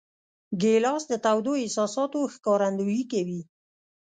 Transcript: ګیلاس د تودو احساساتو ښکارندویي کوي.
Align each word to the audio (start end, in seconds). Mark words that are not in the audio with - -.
ګیلاس 0.61 1.03
د 1.07 1.13
تودو 1.25 1.53
احساساتو 1.63 2.19
ښکارندویي 2.33 3.03
کوي. 3.11 3.41